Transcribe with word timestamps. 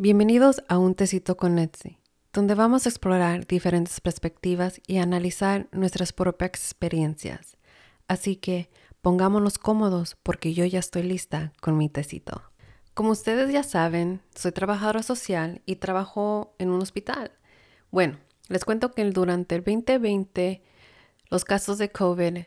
Bienvenidos 0.00 0.62
a 0.68 0.78
Un 0.78 0.94
Tecito 0.94 1.36
con 1.36 1.58
Etsy, 1.58 1.98
donde 2.32 2.54
vamos 2.54 2.86
a 2.86 2.88
explorar 2.88 3.48
diferentes 3.48 4.00
perspectivas 4.00 4.80
y 4.86 4.98
analizar 4.98 5.66
nuestras 5.72 6.12
propias 6.12 6.50
experiencias. 6.50 7.56
Así 8.06 8.36
que 8.36 8.70
pongámonos 9.02 9.58
cómodos 9.58 10.16
porque 10.22 10.54
yo 10.54 10.64
ya 10.66 10.78
estoy 10.78 11.02
lista 11.02 11.52
con 11.60 11.76
mi 11.76 11.88
tecito. 11.88 12.44
Como 12.94 13.10
ustedes 13.10 13.52
ya 13.52 13.64
saben, 13.64 14.22
soy 14.36 14.52
trabajadora 14.52 15.02
social 15.02 15.62
y 15.66 15.74
trabajo 15.74 16.54
en 16.60 16.70
un 16.70 16.80
hospital. 16.80 17.32
Bueno, 17.90 18.18
les 18.46 18.64
cuento 18.64 18.92
que 18.92 19.04
durante 19.04 19.56
el 19.56 19.64
2020 19.64 20.62
los 21.28 21.44
casos 21.44 21.76
de 21.78 21.90
COVID 21.90 22.44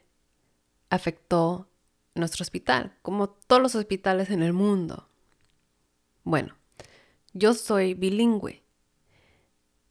afectó 0.90 1.68
nuestro 2.16 2.44
hospital, 2.44 2.96
como 3.02 3.28
todos 3.30 3.62
los 3.62 3.76
hospitales 3.76 4.30
en 4.30 4.42
el 4.42 4.54
mundo. 4.54 5.10
Bueno, 6.24 6.56
yo 7.34 7.54
soy 7.54 7.94
bilingüe 7.94 8.64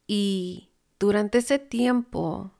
y 0.06 0.70
durante 0.98 1.38
ese 1.38 1.58
tiempo 1.58 2.52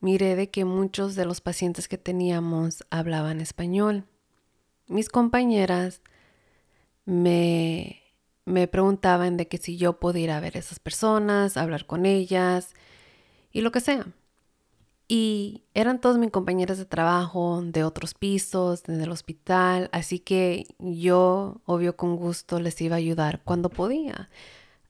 miré 0.00 0.36
de 0.36 0.50
que 0.50 0.64
muchos 0.64 1.14
de 1.14 1.24
los 1.24 1.40
pacientes 1.40 1.88
que 1.88 1.98
teníamos 1.98 2.84
hablaban 2.90 3.40
español. 3.40 4.04
Mis 4.86 5.08
compañeras 5.08 6.02
me, 7.04 8.02
me 8.44 8.68
preguntaban 8.68 9.36
de 9.36 9.48
que 9.48 9.58
si 9.58 9.76
yo 9.76 9.98
podía 9.98 10.24
ir 10.24 10.30
a 10.30 10.40
ver 10.40 10.56
a 10.56 10.60
esas 10.60 10.78
personas, 10.78 11.56
hablar 11.56 11.86
con 11.86 12.06
ellas 12.06 12.74
y 13.52 13.60
lo 13.60 13.72
que 13.72 13.80
sea. 13.80 14.06
Y 15.10 15.64
eran 15.72 16.02
todos 16.02 16.18
mis 16.18 16.30
compañeros 16.30 16.76
de 16.76 16.84
trabajo, 16.84 17.62
de 17.62 17.82
otros 17.82 18.12
pisos, 18.12 18.82
del 18.82 19.10
hospital, 19.10 19.88
así 19.90 20.18
que 20.18 20.66
yo, 20.78 21.62
obvio, 21.64 21.96
con 21.96 22.16
gusto 22.16 22.60
les 22.60 22.78
iba 22.82 22.96
a 22.96 22.98
ayudar 22.98 23.40
cuando 23.42 23.70
podía. 23.70 24.28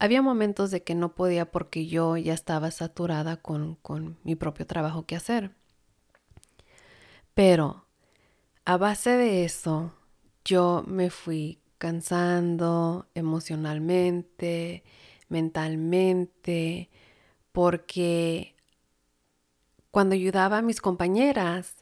Había 0.00 0.20
momentos 0.20 0.72
de 0.72 0.82
que 0.82 0.96
no 0.96 1.14
podía 1.14 1.50
porque 1.52 1.86
yo 1.86 2.16
ya 2.16 2.34
estaba 2.34 2.72
saturada 2.72 3.36
con, 3.36 3.76
con 3.76 4.18
mi 4.24 4.34
propio 4.34 4.66
trabajo 4.66 5.06
que 5.06 5.14
hacer. 5.14 5.52
Pero 7.34 7.84
a 8.64 8.76
base 8.76 9.10
de 9.10 9.44
eso, 9.44 9.92
yo 10.44 10.84
me 10.86 11.10
fui 11.10 11.60
cansando 11.78 13.06
emocionalmente, 13.14 14.82
mentalmente, 15.28 16.90
porque 17.52 18.56
cuando 19.90 20.14
ayudaba 20.14 20.58
a 20.58 20.62
mis 20.62 20.80
compañeras, 20.80 21.76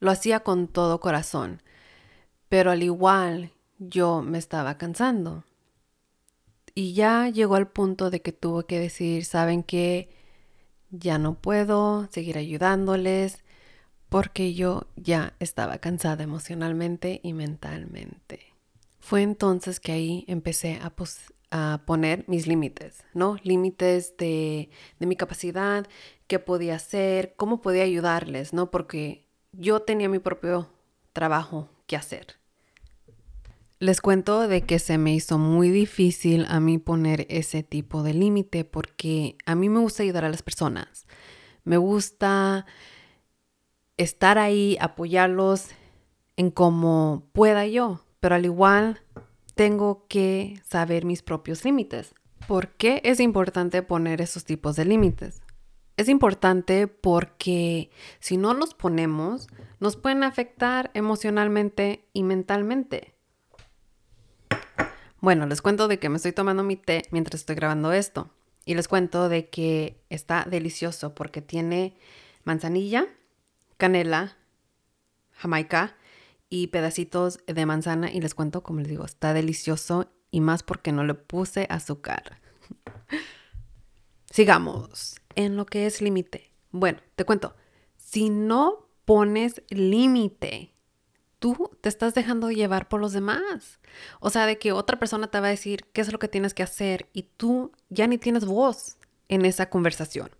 lo 0.00 0.10
hacía 0.10 0.40
con 0.40 0.68
todo 0.68 1.00
corazón, 1.00 1.62
pero 2.48 2.70
al 2.70 2.82
igual 2.82 3.52
yo 3.78 4.22
me 4.22 4.38
estaba 4.38 4.78
cansando. 4.78 5.44
Y 6.74 6.94
ya 6.94 7.28
llegó 7.28 7.54
al 7.54 7.68
punto 7.68 8.10
de 8.10 8.20
que 8.20 8.32
tuve 8.32 8.66
que 8.66 8.80
decir, 8.80 9.24
¿saben 9.24 9.62
qué? 9.62 10.08
Ya 10.90 11.18
no 11.18 11.34
puedo 11.34 12.08
seguir 12.10 12.36
ayudándoles 12.36 13.44
porque 14.08 14.54
yo 14.54 14.86
ya 14.96 15.34
estaba 15.40 15.78
cansada 15.78 16.24
emocionalmente 16.24 17.20
y 17.22 17.32
mentalmente. 17.32 18.54
Fue 19.00 19.22
entonces 19.22 19.80
que 19.80 19.92
ahí 19.92 20.24
empecé 20.28 20.80
a, 20.82 20.92
a 21.56 21.82
poner 21.86 22.24
mis 22.26 22.48
límites, 22.48 23.04
¿no? 23.14 23.36
Límites 23.44 24.16
de, 24.16 24.70
de 24.98 25.06
mi 25.06 25.14
capacidad, 25.14 25.86
qué 26.26 26.40
podía 26.40 26.74
hacer, 26.74 27.34
cómo 27.36 27.62
podía 27.62 27.84
ayudarles, 27.84 28.52
¿no? 28.52 28.72
Porque 28.72 29.28
yo 29.52 29.78
tenía 29.78 30.08
mi 30.08 30.18
propio 30.18 30.68
trabajo 31.12 31.68
que 31.86 31.94
hacer. 31.94 32.26
Les 33.78 34.00
cuento 34.00 34.48
de 34.48 34.62
que 34.62 34.80
se 34.80 34.98
me 34.98 35.14
hizo 35.14 35.38
muy 35.38 35.70
difícil 35.70 36.44
a 36.48 36.58
mí 36.58 36.78
poner 36.78 37.24
ese 37.30 37.62
tipo 37.62 38.02
de 38.02 38.14
límite 38.14 38.64
porque 38.64 39.36
a 39.46 39.54
mí 39.54 39.68
me 39.68 39.78
gusta 39.78 40.02
ayudar 40.02 40.24
a 40.24 40.30
las 40.30 40.42
personas. 40.42 41.06
Me 41.62 41.76
gusta 41.76 42.66
estar 43.96 44.38
ahí, 44.38 44.76
apoyarlos 44.80 45.68
en 46.36 46.50
como 46.50 47.28
pueda 47.32 47.64
yo, 47.64 48.04
pero 48.18 48.34
al 48.34 48.44
igual 48.44 49.03
tengo 49.54 50.06
que 50.08 50.60
saber 50.68 51.04
mis 51.04 51.22
propios 51.22 51.64
límites. 51.64 52.14
¿Por 52.46 52.68
qué 52.70 53.00
es 53.04 53.20
importante 53.20 53.82
poner 53.82 54.20
esos 54.20 54.44
tipos 54.44 54.76
de 54.76 54.84
límites? 54.84 55.42
Es 55.96 56.08
importante 56.08 56.88
porque 56.88 57.90
si 58.18 58.36
no 58.36 58.52
los 58.52 58.74
ponemos, 58.74 59.46
nos 59.78 59.96
pueden 59.96 60.24
afectar 60.24 60.90
emocionalmente 60.94 62.04
y 62.12 62.24
mentalmente. 62.24 63.14
Bueno, 65.20 65.46
les 65.46 65.62
cuento 65.62 65.88
de 65.88 65.98
que 65.98 66.08
me 66.08 66.16
estoy 66.16 66.32
tomando 66.32 66.64
mi 66.64 66.76
té 66.76 67.02
mientras 67.10 67.40
estoy 67.40 67.56
grabando 67.56 67.92
esto. 67.92 68.30
Y 68.66 68.74
les 68.74 68.88
cuento 68.88 69.28
de 69.28 69.48
que 69.48 70.02
está 70.10 70.44
delicioso 70.50 71.14
porque 71.14 71.40
tiene 71.40 71.96
manzanilla, 72.44 73.06
canela, 73.76 74.36
jamaica 75.32 75.96
y 76.48 76.68
pedacitos 76.68 77.38
de 77.46 77.66
manzana 77.66 78.10
y 78.12 78.20
les 78.20 78.34
cuento, 78.34 78.62
como 78.62 78.80
les 78.80 78.88
digo, 78.88 79.04
está 79.04 79.34
delicioso 79.34 80.10
y 80.30 80.40
más 80.40 80.62
porque 80.62 80.92
no 80.92 81.04
le 81.04 81.14
puse 81.14 81.66
azúcar. 81.70 82.40
Sigamos 84.30 85.16
en 85.36 85.56
lo 85.56 85.66
que 85.66 85.86
es 85.86 86.00
límite. 86.00 86.50
Bueno, 86.70 86.98
te 87.14 87.24
cuento, 87.24 87.54
si 87.96 88.30
no 88.30 88.88
pones 89.04 89.62
límite, 89.68 90.74
tú 91.38 91.70
te 91.80 91.88
estás 91.88 92.14
dejando 92.14 92.50
llevar 92.50 92.88
por 92.88 93.00
los 93.00 93.12
demás. 93.12 93.80
O 94.20 94.30
sea, 94.30 94.46
de 94.46 94.58
que 94.58 94.72
otra 94.72 94.98
persona 94.98 95.28
te 95.30 95.40
va 95.40 95.48
a 95.48 95.50
decir 95.50 95.84
qué 95.92 96.00
es 96.00 96.10
lo 96.10 96.18
que 96.18 96.28
tienes 96.28 96.54
que 96.54 96.62
hacer 96.62 97.08
y 97.12 97.24
tú 97.36 97.72
ya 97.90 98.06
ni 98.06 98.18
tienes 98.18 98.44
voz 98.44 98.96
en 99.28 99.44
esa 99.44 99.70
conversación. 99.70 100.30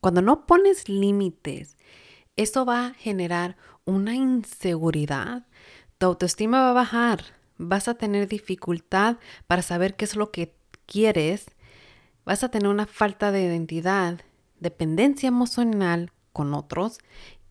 Cuando 0.00 0.22
no 0.22 0.46
pones 0.46 0.88
límites, 0.88 1.76
eso 2.42 2.64
va 2.64 2.86
a 2.86 2.94
generar 2.94 3.56
una 3.84 4.14
inseguridad 4.14 5.44
tu 6.00 6.06
autoestima 6.06 6.62
va 6.62 6.70
a 6.70 6.72
bajar, 6.72 7.24
vas 7.58 7.86
a 7.86 7.92
tener 7.92 8.26
dificultad 8.26 9.18
para 9.46 9.60
saber 9.60 9.96
qué 9.96 10.06
es 10.06 10.16
lo 10.16 10.30
que 10.30 10.54
quieres, 10.86 11.44
vas 12.24 12.42
a 12.42 12.48
tener 12.48 12.68
una 12.68 12.86
falta 12.86 13.30
de 13.32 13.42
identidad, 13.42 14.18
dependencia 14.60 15.28
emocional 15.28 16.10
con 16.32 16.54
otros 16.54 17.00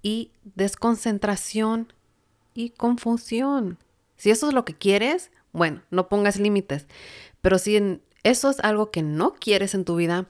y 0.01 0.31
desconcentración 0.55 1.93
y 2.55 2.71
confusión. 2.71 3.77
Si 4.17 4.31
eso 4.31 4.47
es 4.47 4.55
lo 4.55 4.65
que 4.65 4.73
quieres, 4.73 5.29
bueno, 5.51 5.83
no 5.91 6.09
pongas 6.09 6.39
límites. 6.39 6.87
Pero 7.41 7.59
si 7.59 8.01
eso 8.23 8.49
es 8.49 8.59
algo 8.61 8.89
que 8.89 9.03
no 9.03 9.35
quieres 9.35 9.75
en 9.75 9.85
tu 9.85 9.95
vida, 9.95 10.25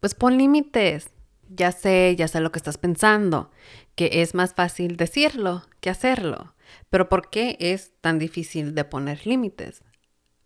pues 0.00 0.16
pon 0.16 0.36
límites. 0.36 1.10
Ya 1.54 1.70
sé, 1.70 2.16
ya 2.16 2.28
sé 2.28 2.40
lo 2.40 2.50
que 2.50 2.58
estás 2.58 2.78
pensando, 2.78 3.50
que 3.94 4.22
es 4.22 4.34
más 4.34 4.54
fácil 4.54 4.96
decirlo 4.96 5.64
que 5.80 5.90
hacerlo. 5.90 6.54
Pero 6.88 7.08
¿por 7.08 7.28
qué 7.28 7.56
es 7.60 7.92
tan 8.00 8.18
difícil 8.18 8.74
de 8.74 8.84
poner 8.84 9.26
límites? 9.26 9.82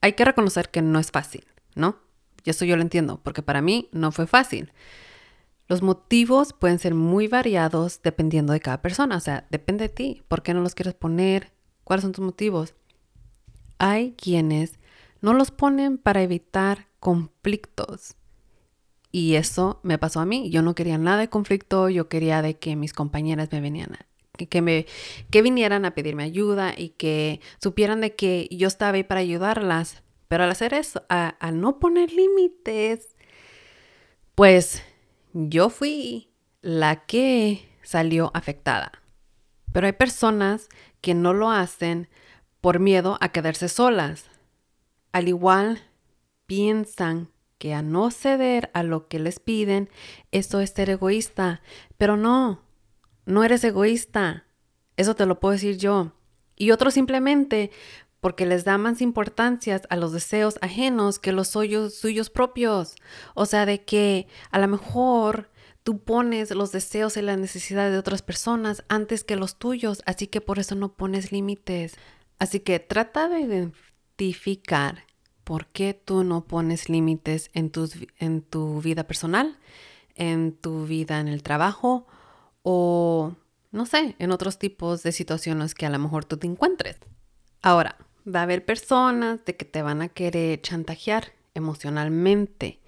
Hay 0.01 0.15
que 0.15 0.25
reconocer 0.25 0.69
que 0.71 0.83
no 0.83 0.99
es 0.99 1.13
fácil, 1.13 1.47
¿no? 1.77 1.99
Y 2.45 2.51
eso 2.51 2.65
yo 2.65 2.77
lo 2.77 2.83
entiendo, 2.83 3.21
porque 3.23 3.43
para 3.43 3.63
mí 3.63 3.89
no 3.93 4.11
fue 4.11 4.27
fácil. 4.27 4.73
Los 5.69 5.83
motivos 5.83 6.53
pueden 6.53 6.79
ser 6.79 6.95
muy 6.95 7.29
variados 7.29 8.01
dependiendo 8.03 8.53
de 8.53 8.61
cada 8.61 8.83
persona, 8.83 9.17
o 9.17 9.21
sea, 9.21 9.47
depende 9.51 9.89
de 9.89 9.95
ti. 9.95 10.23
¿Por 10.29 10.43
qué 10.43 10.55
no 10.55 10.61
los 10.61 10.75
quieres 10.75 10.95
poner? 10.95 11.53
¿Cuáles 11.85 12.03
son 12.03 12.13
tus 12.13 12.25
motivos? 12.25 12.75
Hay 13.79 14.13
quienes 14.13 14.79
no 15.21 15.35
los 15.35 15.51
ponen 15.51 15.99
para 15.99 16.23
evitar 16.23 16.89
conflictos. 17.01 18.17
Y 19.13 19.35
eso 19.35 19.81
me 19.83 19.99
pasó 19.99 20.21
a 20.21 20.27
mí. 20.27 20.51
Yo 20.51 20.63
no 20.63 20.75
quería 20.75 20.99
nada 20.99 21.19
de 21.19 21.29
conflicto, 21.29 21.89
yo 21.89 22.09
quería 22.09 22.43
de 22.43 22.59
que 22.59 22.77
mis 22.77 22.93
compañeras 22.93 23.51
me 23.53 23.61
venían 23.61 23.95
a 23.95 24.07
que, 24.37 24.61
me, 24.61 24.87
que 25.31 25.41
vinieran 25.41 25.87
a 25.87 25.95
pedirme 25.95 26.25
ayuda 26.25 26.75
y 26.77 26.91
que 26.91 27.41
supieran 27.61 28.03
de 28.03 28.15
que 28.15 28.49
yo 28.51 28.69
estaba 28.69 28.97
ahí 28.97 29.03
para 29.03 29.21
ayudarlas. 29.21 30.03
Pero 30.29 30.45
al 30.45 30.51
hacer 30.51 30.75
eso, 30.75 31.03
al 31.09 31.61
no 31.61 31.79
poner 31.79 32.13
límites, 32.13 33.17
pues 34.35 34.83
yo 35.33 35.71
fui 35.71 36.29
la 36.61 37.07
que 37.07 37.69
salió 37.83 38.31
afectada. 38.35 38.93
Pero 39.73 39.87
hay 39.87 39.93
personas 39.93 40.69
que 41.01 41.15
no 41.15 41.33
lo 41.33 41.51
hacen 41.51 42.09
por 42.61 42.81
miedo 42.81 43.19
a 43.21 43.31
quedarse 43.31 43.69
solas. 43.69 44.29
Al 45.13 45.29
igual, 45.29 45.81
piensan 46.47 47.31
que 47.59 47.75
a 47.75 47.83
no 47.83 48.11
ceder 48.11 48.71
a 48.75 48.83
lo 48.83 49.09
que 49.09 49.19
les 49.19 49.41
piden, 49.41 49.89
eso 50.31 50.61
es 50.61 50.71
ser 50.71 50.91
egoísta. 50.91 51.63
Pero 51.99 52.17
no, 52.17 52.63
no 53.25 53.45
eres 53.45 53.65
egoísta. 53.65 54.47
Eso 54.97 55.15
te 55.15 55.27
lo 55.27 55.41
puedo 55.41 55.53
decir 55.53 55.77
yo. 55.77 56.13
Y 56.57 56.71
otros 56.71 56.95
simplemente 56.95 57.71
porque 58.21 58.47
les 58.47 58.65
da 58.65 58.79
más 58.79 59.01
importancia 59.03 59.81
a 59.89 59.97
los 59.97 60.13
deseos 60.13 60.59
ajenos 60.61 61.19
que 61.19 61.33
los 61.33 61.49
suyos 61.49 62.31
propios. 62.31 62.97
O 63.35 63.47
sea, 63.47 63.67
de 63.67 63.85
que 63.85 64.27
a 64.51 64.59
lo 64.59 64.69
mejor 64.69 65.51
tú 65.83 66.03
pones 66.03 66.51
los 66.51 66.73
deseos 66.73 67.17
y 67.17 67.23
las 67.23 67.39
necesidades 67.39 67.93
de 67.93 67.99
otras 67.99 68.23
personas 68.23 68.85
antes 68.89 69.23
que 69.23 69.37
los 69.37 69.59
tuyos, 69.59 70.03
así 70.07 70.27
que 70.27 70.41
por 70.41 70.59
eso 70.59 70.75
no 70.75 70.95
pones 70.97 71.31
límites. 71.31 71.95
Así 72.39 72.61
que 72.61 72.81
trata 72.81 73.29
de 73.29 73.41
identificar 73.41 75.06
por 75.47 75.69
qué 75.69 75.95
tú 75.95 76.25
no 76.25 76.45
pones 76.45 76.89
límites 76.89 77.51
en, 77.55 77.71
en 78.19 78.43
tu 78.43 78.83
vida 78.83 79.07
personal, 79.07 79.57
en 80.17 80.51
tu 80.51 80.87
vida 80.87 81.21
en 81.21 81.29
el 81.29 81.45
trabajo 81.45 82.09
o, 82.65 83.37
no 83.71 83.87
sé, 83.87 84.17
en 84.19 84.33
otros 84.33 84.59
tipos 84.59 85.05
de 85.05 85.13
situaciones 85.13 85.77
que 85.77 85.87
a 85.87 85.91
lo 85.91 86.01
mejor 86.01 86.25
tú 86.25 86.37
te 86.37 86.49
encuentres. 86.49 86.97
Ahora, 87.63 87.97
va 88.27 88.41
a 88.41 88.43
haber 88.43 88.65
personas 88.65 89.45
de 89.45 89.57
que 89.57 89.65
te 89.65 89.83
van 89.83 90.03
a 90.03 90.09
querer 90.09 90.61
chantajear 90.63 91.33
emocionalmente. 91.55 92.81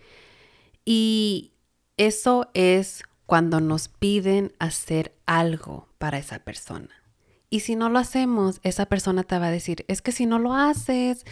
Y 0.84 1.52
eso 1.96 2.50
es 2.54 3.04
cuando 3.24 3.60
nos 3.60 3.86
piden 3.86 4.52
hacer 4.58 5.14
algo 5.26 5.86
para 5.98 6.18
esa 6.18 6.40
persona. 6.40 6.90
Y 7.50 7.60
si 7.60 7.76
no 7.76 7.88
lo 7.88 8.00
hacemos, 8.00 8.58
esa 8.64 8.86
persona 8.86 9.22
te 9.22 9.38
va 9.38 9.46
a 9.46 9.52
decir, 9.52 9.84
es 9.86 10.02
que 10.02 10.10
si 10.10 10.26
no 10.26 10.40
lo 10.40 10.54
haces, 10.54 11.24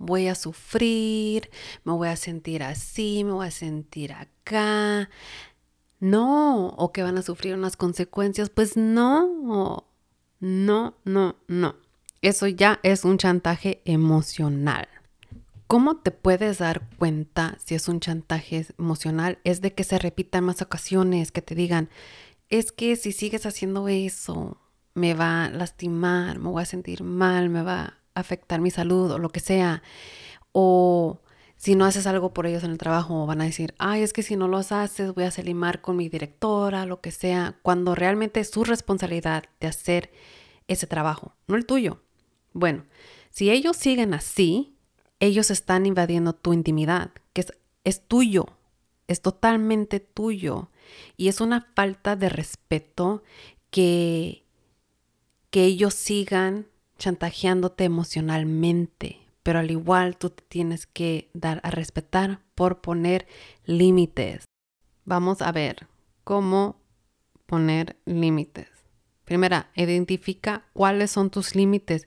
voy 0.00 0.28
a 0.28 0.34
sufrir, 0.34 1.50
me 1.84 1.92
voy 1.92 2.08
a 2.08 2.16
sentir 2.16 2.62
así, 2.62 3.22
me 3.22 3.32
voy 3.32 3.46
a 3.46 3.50
sentir 3.52 4.12
acá. 4.12 5.08
No, 6.00 6.68
o 6.68 6.90
que 6.90 7.02
van 7.02 7.18
a 7.18 7.22
sufrir 7.22 7.54
unas 7.54 7.76
consecuencias. 7.76 8.48
Pues 8.48 8.76
no, 8.76 9.84
no, 10.40 10.94
no, 11.04 11.36
no. 11.46 11.76
Eso 12.22 12.48
ya 12.48 12.80
es 12.82 13.04
un 13.04 13.18
chantaje 13.18 13.82
emocional. 13.84 14.88
¿Cómo 15.66 15.98
te 15.98 16.10
puedes 16.10 16.58
dar 16.58 16.88
cuenta 16.98 17.56
si 17.64 17.74
es 17.74 17.86
un 17.86 18.00
chantaje 18.00 18.66
emocional? 18.78 19.38
Es 19.44 19.60
de 19.60 19.74
que 19.74 19.84
se 19.84 19.98
repita 19.98 20.38
en 20.38 20.44
más 20.44 20.62
ocasiones, 20.62 21.30
que 21.30 21.42
te 21.42 21.54
digan, 21.54 21.90
es 22.48 22.72
que 22.72 22.96
si 22.96 23.12
sigues 23.12 23.46
haciendo 23.46 23.86
eso, 23.86 24.58
me 24.94 25.14
va 25.14 25.44
a 25.44 25.50
lastimar, 25.50 26.38
me 26.38 26.48
voy 26.48 26.62
a 26.62 26.66
sentir 26.66 27.04
mal, 27.04 27.50
me 27.50 27.62
va 27.62 27.99
afectar 28.14 28.60
mi 28.60 28.70
salud 28.70 29.10
o 29.10 29.18
lo 29.18 29.30
que 29.30 29.40
sea. 29.40 29.82
O 30.52 31.20
si 31.56 31.74
no 31.74 31.84
haces 31.84 32.06
algo 32.06 32.32
por 32.32 32.46
ellos 32.46 32.64
en 32.64 32.70
el 32.70 32.78
trabajo, 32.78 33.26
van 33.26 33.42
a 33.42 33.44
decir, 33.44 33.74
ay, 33.78 34.02
es 34.02 34.14
que 34.14 34.22
si 34.22 34.34
no 34.34 34.48
los 34.48 34.72
haces, 34.72 35.14
voy 35.14 35.24
a 35.24 35.30
salir 35.30 35.56
con 35.82 35.94
mi 35.94 36.08
directora, 36.08 36.86
lo 36.86 37.02
que 37.02 37.10
sea, 37.10 37.58
cuando 37.62 37.94
realmente 37.94 38.40
es 38.40 38.48
su 38.48 38.64
responsabilidad 38.64 39.44
de 39.60 39.66
hacer 39.66 40.10
ese 40.68 40.86
trabajo, 40.86 41.34
no 41.48 41.56
el 41.56 41.66
tuyo. 41.66 42.00
Bueno, 42.54 42.84
si 43.30 43.50
ellos 43.50 43.76
siguen 43.76 44.14
así, 44.14 44.74
ellos 45.18 45.50
están 45.50 45.84
invadiendo 45.84 46.32
tu 46.32 46.54
intimidad, 46.54 47.10
que 47.34 47.42
es, 47.42 47.52
es 47.84 48.08
tuyo, 48.08 48.46
es 49.06 49.20
totalmente 49.20 50.00
tuyo. 50.00 50.70
Y 51.18 51.28
es 51.28 51.42
una 51.42 51.68
falta 51.76 52.16
de 52.16 52.30
respeto 52.30 53.22
que, 53.70 54.44
que 55.50 55.64
ellos 55.64 55.92
sigan 55.92 56.69
chantajeándote 57.00 57.82
emocionalmente. 57.84 59.18
Pero 59.42 59.58
al 59.58 59.70
igual 59.70 60.16
tú 60.16 60.30
te 60.30 60.44
tienes 60.46 60.86
que 60.86 61.30
dar 61.32 61.60
a 61.64 61.70
respetar 61.70 62.40
por 62.54 62.80
poner 62.80 63.26
límites. 63.64 64.44
Vamos 65.04 65.42
a 65.42 65.50
ver 65.50 65.88
cómo 66.22 66.80
poner 67.46 67.96
límites. 68.04 68.68
Primera, 69.24 69.70
identifica 69.74 70.66
cuáles 70.72 71.10
son 71.10 71.30
tus 71.30 71.56
límites. 71.56 72.06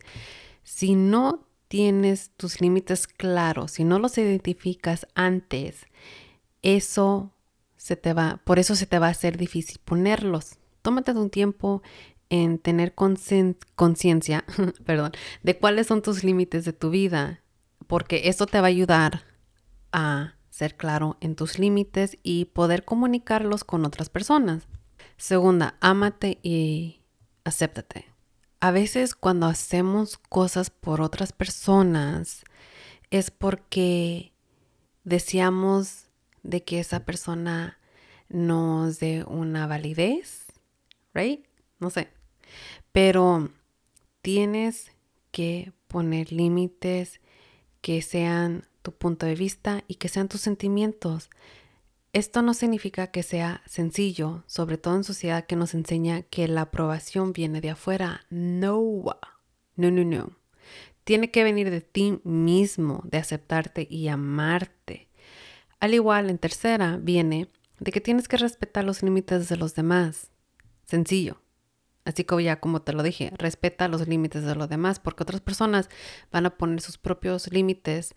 Si 0.64 0.96
no 0.96 1.48
tienes 1.68 2.32
tus 2.38 2.62
límites 2.62 3.08
claros, 3.08 3.72
si 3.72 3.84
no 3.84 3.98
los 3.98 4.18
identificas 4.18 5.08
antes, 5.16 5.88
eso 6.62 7.34
se 7.78 7.96
te 7.96 8.14
va, 8.14 8.42
por 8.46 8.60
eso 8.60 8.76
se 8.76 8.86
te 8.86 9.00
va 9.00 9.08
a 9.08 9.12
hacer 9.12 9.38
difícil 9.38 9.80
ponerlos. 9.84 10.58
Tómate 10.82 11.12
un 11.14 11.30
tiempo 11.30 11.82
en 12.34 12.58
tener 12.58 12.96
conciencia, 12.96 14.44
perdón, 14.86 15.12
de 15.44 15.60
cuáles 15.60 15.86
son 15.86 16.02
tus 16.02 16.24
límites 16.24 16.66
de 16.66 16.74
tu 16.74 16.90
vida, 16.90 17.44
porque 17.86 18.24
eso 18.26 18.48
te 18.48 18.60
va 18.60 18.66
a 18.66 18.70
ayudar 18.70 19.22
a 19.92 20.34
ser 20.50 20.76
claro 20.76 21.16
en 21.22 21.36
tus 21.36 21.60
límites 21.60 22.18
y 22.24 22.46
poder 22.46 22.86
comunicarlos 22.86 23.64
con 23.64 23.86
otras 23.86 24.10
personas. 24.10 24.68
Segunda, 25.16 25.76
ámate 25.80 26.40
y 26.42 27.02
acéptate. 27.44 28.08
A 28.60 28.72
veces 28.72 29.14
cuando 29.14 29.46
hacemos 29.46 30.18
cosas 30.18 30.72
por 30.72 31.02
otras 31.02 31.34
personas 31.34 32.46
es 33.12 33.30
porque 33.30 34.34
deseamos 35.04 36.08
de 36.42 36.64
que 36.64 36.80
esa 36.80 37.06
persona 37.06 37.78
nos 38.28 39.00
dé 39.00 39.24
una 39.24 39.68
validez, 39.68 40.48
right? 41.14 41.46
No 41.80 41.92
sé. 41.92 42.13
Pero 42.92 43.50
tienes 44.22 44.92
que 45.32 45.74
poner 45.88 46.32
límites 46.32 47.22
que 47.82 48.02
sean 48.02 48.68
tu 48.82 48.94
punto 48.94 49.26
de 49.26 49.36
vista 49.36 49.84
y 49.88 49.96
que 49.96 50.10
sean 50.10 50.28
tus 50.28 50.42
sentimientos. 50.42 51.30
Esto 52.14 52.42
no 52.42 52.54
significa 52.54 53.08
que 53.08 53.24
sea 53.24 53.64
sencillo, 53.66 54.44
sobre 54.46 54.78
todo 54.78 54.96
en 54.96 55.04
sociedad 55.04 55.46
que 55.46 55.56
nos 55.56 55.74
enseña 55.74 56.22
que 56.22 56.48
la 56.48 56.62
aprobación 56.62 57.34
viene 57.34 57.60
de 57.60 57.72
afuera. 57.72 58.26
No, 58.30 59.04
no, 59.76 59.92
no, 59.92 60.04
no. 60.04 60.38
Tiene 61.04 61.32
que 61.32 61.44
venir 61.44 61.70
de 61.70 61.82
ti 61.82 62.20
mismo, 62.24 63.02
de 63.04 63.18
aceptarte 63.18 63.88
y 63.90 64.08
amarte. 64.08 65.10
Al 65.80 65.94
igual, 65.94 66.30
en 66.30 66.38
tercera, 66.38 66.98
viene 67.02 67.50
de 67.80 67.92
que 67.92 68.00
tienes 68.00 68.28
que 68.28 68.38
respetar 68.38 68.86
los 68.86 69.04
límites 69.04 69.50
de 69.50 69.58
los 69.58 69.76
demás. 69.76 70.30
Sencillo. 70.86 71.43
Así 72.06 72.26
como 72.26 72.42
ya 72.42 72.60
como 72.60 72.82
te 72.82 72.94
lo 72.94 73.04
dije, 73.04 73.32
respeta 73.38 73.88
los 73.88 74.08
límites 74.08 74.44
de 74.44 74.56
los 74.56 74.70
demás 74.70 75.00
porque 75.00 75.24
otras 75.24 75.42
personas 75.42 75.90
van 76.32 76.46
a 76.46 76.58
poner 76.58 76.82
sus 76.82 76.98
propios 76.98 77.52
límites 77.52 78.14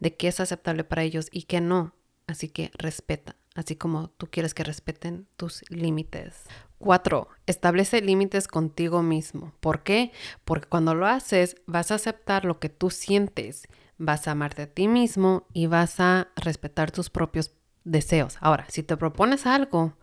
de 0.00 0.16
qué 0.16 0.28
es 0.28 0.40
aceptable 0.40 0.84
para 0.84 1.02
ellos 1.02 1.28
y 1.30 1.42
qué 1.42 1.60
no. 1.60 1.94
Así 2.26 2.48
que 2.48 2.70
respeta, 2.74 3.36
así 3.54 3.76
como 3.76 4.08
tú 4.10 4.28
quieres 4.30 4.54
que 4.54 4.64
respeten 4.64 5.26
tus 5.36 5.62
límites. 5.70 6.44
Cuatro, 6.78 7.28
establece 7.46 8.00
límites 8.00 8.48
contigo 8.48 9.02
mismo. 9.02 9.52
¿Por 9.60 9.82
qué? 9.82 10.12
Porque 10.44 10.68
cuando 10.68 10.94
lo 10.94 11.06
haces 11.06 11.56
vas 11.66 11.90
a 11.90 11.96
aceptar 11.96 12.44
lo 12.44 12.60
que 12.60 12.68
tú 12.68 12.90
sientes, 12.90 13.66
vas 13.98 14.28
a 14.28 14.30
amarte 14.30 14.62
a 14.62 14.72
ti 14.72 14.88
mismo 14.88 15.46
y 15.52 15.66
vas 15.66 16.00
a 16.00 16.28
respetar 16.36 16.92
tus 16.92 17.10
propios 17.10 17.52
deseos. 17.84 18.36
Ahora, 18.40 18.66
si 18.68 18.82
te 18.82 18.96
propones 18.96 19.44
algo, 19.44 19.94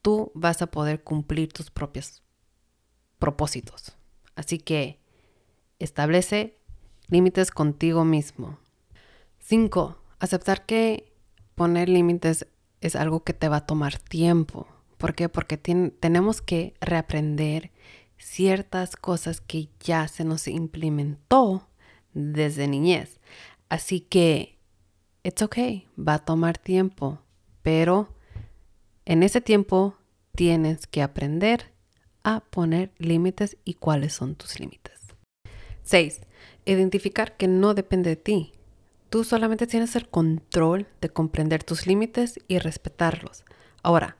tú 0.00 0.32
vas 0.34 0.62
a 0.62 0.66
poder 0.66 1.02
cumplir 1.02 1.52
tus 1.52 1.70
propios 1.70 2.23
propósitos. 3.18 3.96
Así 4.36 4.58
que 4.58 4.98
establece 5.78 6.58
límites 7.08 7.50
contigo 7.50 8.04
mismo. 8.04 8.58
Cinco, 9.38 9.98
aceptar 10.18 10.66
que 10.66 11.12
poner 11.54 11.88
límites 11.88 12.46
es 12.80 12.96
algo 12.96 13.24
que 13.24 13.32
te 13.32 13.48
va 13.48 13.58
a 13.58 13.66
tomar 13.66 13.98
tiempo. 13.98 14.66
¿Por 14.98 15.14
qué? 15.14 15.28
Porque 15.28 15.56
tenemos 15.56 16.40
que 16.40 16.74
reaprender 16.80 17.72
ciertas 18.16 18.96
cosas 18.96 19.40
que 19.40 19.68
ya 19.80 20.08
se 20.08 20.24
nos 20.24 20.48
implementó 20.48 21.68
desde 22.14 22.68
niñez. 22.68 23.20
Así 23.68 24.00
que, 24.00 24.58
it's 25.22 25.42
okay, 25.42 25.88
va 25.98 26.14
a 26.14 26.24
tomar 26.24 26.58
tiempo, 26.58 27.20
pero 27.62 28.14
en 29.04 29.22
ese 29.22 29.40
tiempo 29.40 29.96
tienes 30.34 30.86
que 30.86 31.02
aprender 31.02 31.73
a 32.24 32.40
poner 32.40 32.90
límites 32.98 33.56
y 33.64 33.74
cuáles 33.74 34.14
son 34.14 34.34
tus 34.34 34.58
límites. 34.58 35.00
6. 35.84 36.20
Identificar 36.64 37.36
que 37.36 37.46
no 37.46 37.74
depende 37.74 38.10
de 38.10 38.16
ti. 38.16 38.52
Tú 39.10 39.22
solamente 39.22 39.66
tienes 39.66 39.94
el 39.94 40.08
control 40.08 40.88
de 41.00 41.10
comprender 41.10 41.62
tus 41.62 41.86
límites 41.86 42.40
y 42.48 42.58
respetarlos. 42.58 43.44
Ahora, 43.82 44.16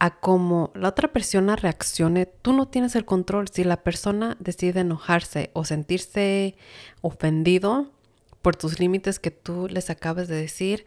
a 0.00 0.18
cómo 0.18 0.72
la 0.74 0.88
otra 0.88 1.12
persona 1.12 1.54
reaccione, 1.54 2.26
tú 2.26 2.52
no 2.52 2.66
tienes 2.66 2.96
el 2.96 3.04
control. 3.04 3.46
Si 3.48 3.62
la 3.62 3.84
persona 3.84 4.36
decide 4.40 4.80
enojarse 4.80 5.50
o 5.52 5.64
sentirse 5.64 6.56
ofendido 7.02 7.92
por 8.40 8.56
tus 8.56 8.80
límites 8.80 9.20
que 9.20 9.30
tú 9.30 9.68
les 9.68 9.90
acabas 9.90 10.26
de 10.26 10.34
decir, 10.34 10.86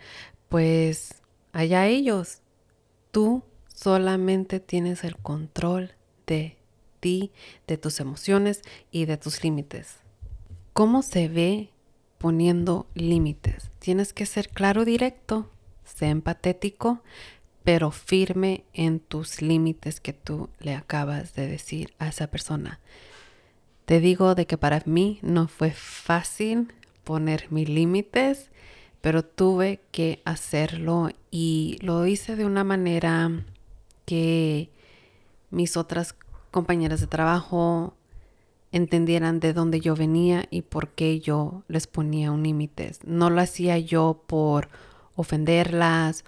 pues 0.49 1.21
allá 1.53 1.87
ellos. 1.87 2.41
Tú 3.11 3.43
solamente 3.73 4.59
tienes 4.59 5.05
el 5.05 5.15
control 5.15 5.93
de 6.27 6.57
ti, 6.99 7.31
de 7.67 7.77
tus 7.77 7.99
emociones 7.99 8.61
y 8.91 9.05
de 9.05 9.17
tus 9.17 9.43
límites. 9.43 9.97
¿Cómo 10.73 11.01
se 11.01 11.27
ve 11.27 11.69
poniendo 12.17 12.87
límites. 12.95 13.69
Tienes 13.77 14.13
que 14.13 14.25
ser 14.25 14.49
claro, 14.49 14.85
directo, 14.85 15.49
sé 15.83 16.07
empatético, 16.07 17.03
pero 17.63 17.91
firme 17.91 18.63
en 18.73 18.99
tus 18.99 19.41
límites 19.41 19.99
que 19.99 20.13
tú 20.13 20.49
le 20.59 20.75
acabas 20.75 21.35
de 21.35 21.47
decir 21.47 21.93
a 21.99 22.07
esa 22.07 22.27
persona. 22.27 22.79
Te 23.85 23.99
digo 23.99 24.33
de 24.33 24.47
que 24.47 24.57
para 24.57 24.81
mí 24.85 25.19
no 25.21 25.47
fue 25.47 25.71
fácil 25.71 26.73
poner 27.03 27.51
mis 27.51 27.69
límites, 27.69 28.49
pero 29.01 29.23
tuve 29.23 29.81
que 29.91 30.21
hacerlo 30.25 31.09
y 31.29 31.77
lo 31.81 32.07
hice 32.07 32.35
de 32.35 32.45
una 32.45 32.63
manera 32.63 33.45
que 34.05 34.71
mis 35.55 35.77
otras 35.77 36.15
compañeras 36.51 36.99
de 36.99 37.07
trabajo 37.07 37.93
entendieran 38.73 39.39
de 39.39 39.53
dónde 39.53 39.79
yo 39.79 39.95
venía 39.95 40.45
y 40.51 40.63
por 40.63 40.89
qué 40.89 41.21
yo 41.21 41.63
les 41.69 41.87
ponía 41.87 42.31
un 42.33 42.43
límites. 42.43 42.99
No 43.05 43.29
lo 43.29 43.39
hacía 43.39 43.79
yo 43.79 44.21
por 44.27 44.67
ofenderlas 45.15 46.25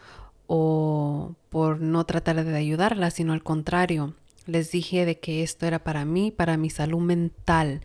o 0.47 1.35
por 1.49 1.81
no 1.81 2.05
tratar 2.05 2.41
de 2.45 2.55
ayudarlas, 2.55 3.15
sino 3.15 3.33
al 3.33 3.43
contrario. 3.43 4.13
Les 4.45 4.71
dije 4.71 5.05
de 5.05 5.19
que 5.19 5.43
esto 5.43 5.65
era 5.65 5.83
para 5.83 6.05
mí, 6.05 6.31
para 6.31 6.55
mi 6.55 6.69
salud 6.69 7.01
mental, 7.01 7.81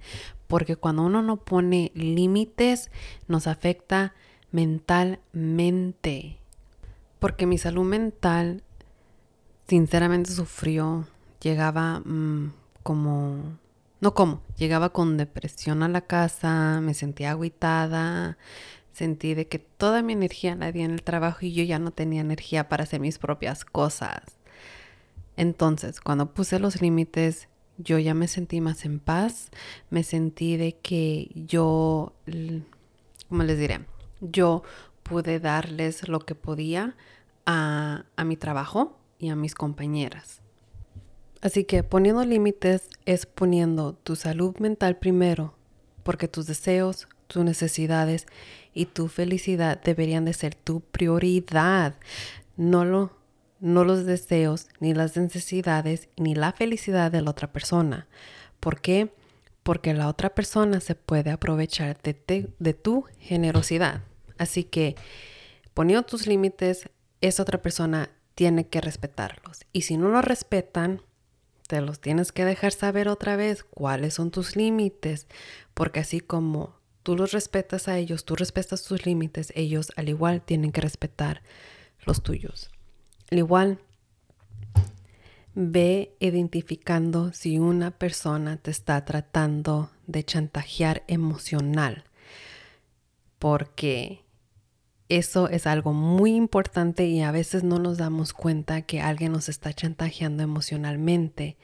porque 0.46 0.76
cuando 0.76 1.02
uno 1.02 1.22
no 1.22 1.38
pone 1.38 1.90
límites 1.96 2.92
nos 3.26 3.48
afecta 3.48 4.14
mentalmente. 4.52 6.38
Porque 7.18 7.46
mi 7.46 7.58
salud 7.58 7.84
mental 7.84 8.62
sinceramente 9.66 10.30
sufrió, 10.30 11.06
llegaba 11.42 12.00
mm, 12.00 12.52
como 12.82 13.58
no 14.02 14.14
como, 14.14 14.42
llegaba 14.56 14.92
con 14.92 15.16
depresión 15.16 15.84
a 15.84 15.88
la 15.88 16.00
casa, 16.00 16.80
me 16.80 16.92
sentía 16.92 17.30
agüitada, 17.30 18.36
sentí 18.92 19.34
de 19.34 19.46
que 19.46 19.60
toda 19.60 20.02
mi 20.02 20.12
energía 20.12 20.56
la 20.56 20.72
di 20.72 20.82
en 20.82 20.90
el 20.90 21.04
trabajo 21.04 21.38
y 21.42 21.52
yo 21.52 21.62
ya 21.62 21.78
no 21.78 21.92
tenía 21.92 22.20
energía 22.20 22.68
para 22.68 22.82
hacer 22.82 22.98
mis 22.98 23.20
propias 23.20 23.64
cosas. 23.64 24.22
Entonces, 25.36 26.00
cuando 26.00 26.34
puse 26.34 26.58
los 26.58 26.82
límites, 26.82 27.48
yo 27.78 27.96
ya 28.00 28.12
me 28.12 28.26
sentí 28.26 28.60
más 28.60 28.84
en 28.84 28.98
paz, 28.98 29.50
me 29.88 30.02
sentí 30.02 30.56
de 30.56 30.72
que 30.72 31.30
yo, 31.34 32.12
¿cómo 33.28 33.44
les 33.44 33.56
diré? 33.56 33.86
Yo 34.20 34.64
pude 35.04 35.38
darles 35.38 36.08
lo 36.08 36.18
que 36.18 36.34
podía 36.34 36.96
a, 37.46 38.04
a 38.16 38.24
mi 38.24 38.36
trabajo 38.36 38.98
y 39.20 39.28
a 39.28 39.36
mis 39.36 39.54
compañeras. 39.54 40.41
Así 41.42 41.64
que 41.64 41.82
poniendo 41.82 42.24
límites 42.24 42.88
es 43.04 43.26
poniendo 43.26 43.94
tu 43.94 44.14
salud 44.14 44.56
mental 44.58 44.96
primero, 44.96 45.56
porque 46.04 46.28
tus 46.28 46.46
deseos, 46.46 47.08
tus 47.26 47.44
necesidades 47.44 48.26
y 48.72 48.86
tu 48.86 49.08
felicidad 49.08 49.82
deberían 49.82 50.24
de 50.24 50.34
ser 50.34 50.54
tu 50.54 50.80
prioridad, 50.80 51.96
no, 52.56 52.84
lo, 52.84 53.10
no 53.58 53.84
los 53.84 54.06
deseos, 54.06 54.68
ni 54.78 54.94
las 54.94 55.16
necesidades, 55.16 56.08
ni 56.16 56.36
la 56.36 56.52
felicidad 56.52 57.10
de 57.10 57.22
la 57.22 57.32
otra 57.32 57.52
persona. 57.52 58.06
¿Por 58.60 58.80
qué? 58.80 59.12
Porque 59.64 59.94
la 59.94 60.06
otra 60.06 60.34
persona 60.36 60.78
se 60.78 60.94
puede 60.94 61.30
aprovechar 61.32 62.00
de, 62.02 62.50
de 62.56 62.74
tu 62.74 63.04
generosidad. 63.18 64.02
Así 64.38 64.62
que 64.62 64.94
poniendo 65.74 66.04
tus 66.04 66.28
límites, 66.28 66.88
esa 67.20 67.42
otra 67.42 67.60
persona 67.60 68.10
tiene 68.36 68.68
que 68.68 68.80
respetarlos. 68.80 69.62
Y 69.72 69.82
si 69.82 69.96
no 69.96 70.08
los 70.08 70.24
respetan, 70.24 71.02
te 71.72 71.80
los 71.80 72.00
tienes 72.00 72.32
que 72.32 72.44
dejar 72.44 72.72
saber 72.72 73.08
otra 73.08 73.34
vez 73.34 73.64
cuáles 73.64 74.12
son 74.12 74.30
tus 74.30 74.56
límites, 74.56 75.26
porque 75.72 76.00
así 76.00 76.20
como 76.20 76.76
tú 77.02 77.16
los 77.16 77.32
respetas 77.32 77.88
a 77.88 77.96
ellos, 77.96 78.26
tú 78.26 78.36
respetas 78.36 78.82
tus 78.82 79.06
límites, 79.06 79.54
ellos 79.56 79.90
al 79.96 80.10
igual 80.10 80.42
tienen 80.42 80.70
que 80.70 80.82
respetar 80.82 81.40
los 82.04 82.22
tuyos. 82.22 82.70
Al 83.30 83.38
igual, 83.38 83.78
ve 85.54 86.14
identificando 86.20 87.32
si 87.32 87.58
una 87.58 87.90
persona 87.90 88.58
te 88.58 88.70
está 88.70 89.02
tratando 89.06 89.90
de 90.06 90.24
chantajear 90.24 91.04
emocional, 91.06 92.04
porque 93.38 94.26
eso 95.18 95.48
es 95.50 95.66
algo 95.66 95.92
muy 95.92 96.34
importante 96.34 97.04
y 97.04 97.20
a 97.20 97.32
veces 97.32 97.64
no 97.64 97.78
nos 97.78 97.98
damos 97.98 98.32
cuenta 98.32 98.80
que 98.82 99.02
alguien 99.02 99.32
nos 99.32 99.50
está 99.50 99.74
chantajeando 99.74 100.42
emocionalmente 100.42 101.58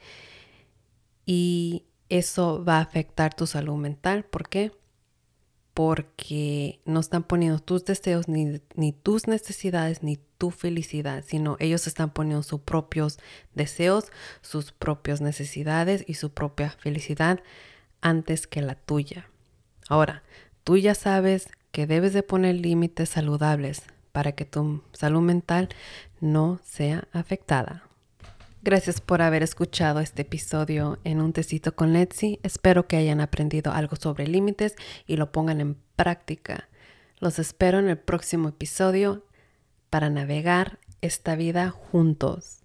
y 1.25 1.85
eso 2.09 2.63
va 2.63 2.77
a 2.77 2.81
afectar 2.81 3.33
tu 3.33 3.47
salud 3.47 3.75
mental. 3.75 4.23
¿Por 4.23 4.49
qué? 4.49 4.71
Porque 5.73 6.79
no 6.85 6.99
están 6.99 7.23
poniendo 7.23 7.57
tus 7.57 7.85
deseos, 7.85 8.27
ni, 8.27 8.61
ni 8.75 8.91
tus 8.91 9.27
necesidades, 9.27 10.03
ni 10.03 10.19
tu 10.37 10.51
felicidad, 10.51 11.23
sino 11.25 11.57
ellos 11.59 11.87
están 11.87 12.11
poniendo 12.11 12.43
sus 12.43 12.61
propios 12.61 13.17
deseos, 13.55 14.11
sus 14.41 14.71
propias 14.73 15.21
necesidades 15.21 16.03
y 16.07 16.13
su 16.15 16.33
propia 16.33 16.69
felicidad 16.69 17.39
antes 17.99 18.45
que 18.45 18.61
la 18.61 18.75
tuya. 18.75 19.27
Ahora, 19.87 20.21
tú 20.63 20.77
ya 20.77 20.93
sabes 20.93 21.49
que 21.71 21.87
debes 21.87 22.13
de 22.13 22.23
poner 22.23 22.55
límites 22.55 23.09
saludables 23.09 23.83
para 24.11 24.31
que 24.31 24.45
tu 24.45 24.83
salud 24.91 25.21
mental 25.21 25.69
no 26.19 26.59
sea 26.63 27.07
afectada. 27.13 27.83
Gracias 28.61 28.99
por 28.99 29.21
haber 29.21 29.41
escuchado 29.41 30.01
este 30.01 30.23
episodio 30.23 30.99
en 31.05 31.21
un 31.21 31.31
tecito 31.31 31.75
con 31.75 31.93
Letzi. 31.93 32.39
Espero 32.43 32.87
que 32.87 32.97
hayan 32.97 33.21
aprendido 33.21 33.71
algo 33.71 33.95
sobre 33.95 34.27
límites 34.27 34.75
y 35.07 35.15
lo 35.15 35.31
pongan 35.31 35.61
en 35.61 35.77
práctica. 35.95 36.67
Los 37.19 37.39
espero 37.39 37.79
en 37.79 37.87
el 37.87 37.97
próximo 37.97 38.49
episodio 38.49 39.23
para 39.89 40.09
navegar 40.09 40.79
esta 41.01 41.35
vida 41.35 41.69
juntos. 41.69 42.58